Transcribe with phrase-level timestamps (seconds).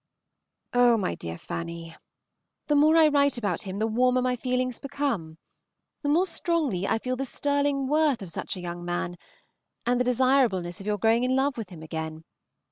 [0.73, 1.95] Oh, my dear Fanny!
[2.65, 5.37] the more I write about him the warmer my feelings become,
[6.01, 9.15] the more strongly I feel the sterling worth of such a young man,
[9.85, 12.23] and the desirableness of your growing in love with him again.